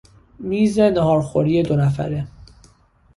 میز 0.39 0.79
ناهارخوری 0.79 1.63
دو 1.63 1.75
نفره 1.75 2.27